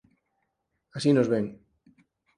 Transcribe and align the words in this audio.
Así 0.97 1.09
nos 1.13 1.29
ven. 1.33 1.45